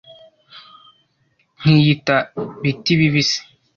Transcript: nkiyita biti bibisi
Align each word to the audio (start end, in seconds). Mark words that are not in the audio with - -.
nkiyita 1.59 2.15
biti 2.61 2.93
bibisi 2.99 3.39